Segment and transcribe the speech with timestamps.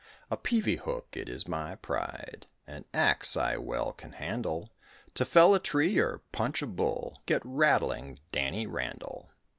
[0.31, 4.71] A peavy hook it is my pride, An ax I well can handle;
[5.13, 9.29] To fell a tree or punch a bull Get rattling Danny Randall.